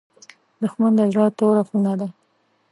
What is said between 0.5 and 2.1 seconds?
دښمن د زړه توره خونه ده